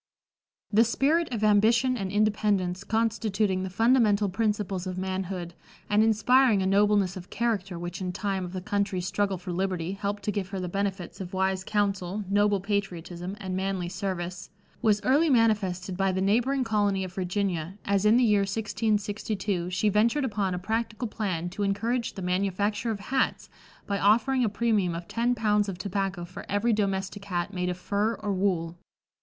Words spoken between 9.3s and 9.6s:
for